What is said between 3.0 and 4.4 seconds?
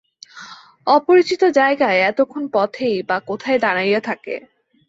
বা কোথায় দাঁড়াইয়া থাকে?